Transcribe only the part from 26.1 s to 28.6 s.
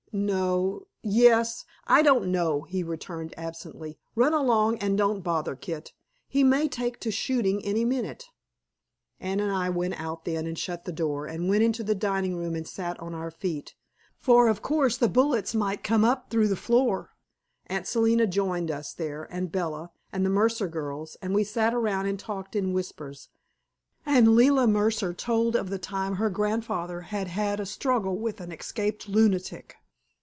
her grandfather had had a struggle with an